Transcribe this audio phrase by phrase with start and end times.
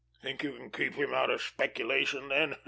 [0.23, 2.55] Think you can keep him out of speculation then?